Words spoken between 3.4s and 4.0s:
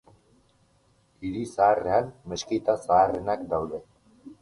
daude.